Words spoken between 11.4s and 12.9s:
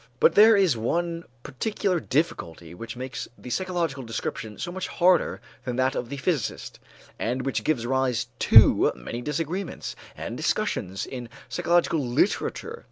psychological literature.